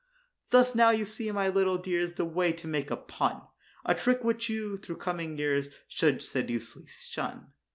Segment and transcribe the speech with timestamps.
[0.49, 3.43] Thus now you see, my little dears, the way to make a pun;
[3.85, 7.51] A trick which you, through coming years, should sedulously shun.